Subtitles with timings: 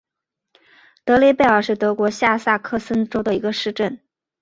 [1.05, 3.99] 德雷贝尔是德国下萨克森州的一个市镇。